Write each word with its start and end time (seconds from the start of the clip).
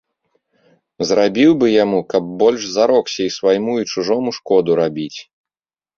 Зрабіў 1.09 1.51
бы 1.59 1.67
яму, 1.83 1.99
каб 2.15 2.23
больш 2.41 2.63
зарокся 2.77 3.21
і 3.27 3.33
свайму 3.39 3.73
і 3.85 3.89
чужому 3.95 4.29
шкоду 4.39 4.71
рабіць. 4.81 5.19